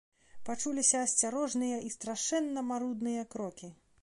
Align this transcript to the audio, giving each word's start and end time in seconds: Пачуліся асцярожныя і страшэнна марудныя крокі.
Пачуліся 0.47 1.01
асцярожныя 1.07 1.77
і 1.89 1.93
страшэнна 1.99 2.65
марудныя 2.71 3.29
крокі. 3.35 3.75